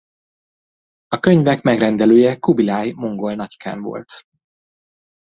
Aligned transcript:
A 1.07 1.19
könyvek 1.19 1.61
megrendelője 1.61 2.39
Kubiláj 2.39 2.91
mongol 2.91 3.33
nagykán 3.35 3.81
volt. 3.81 4.09